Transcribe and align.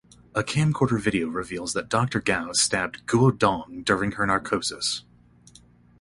A 0.33 0.41
camcorder 0.41 0.99
video 0.99 1.27
reveals 1.27 1.73
that 1.73 1.87
Doctor 1.87 2.19
Gao 2.19 2.53
stabbed 2.53 3.05
Guo 3.05 3.37
Dong 3.37 3.83
during 3.85 4.13
her 4.13 4.25
narcosis. 4.25 5.03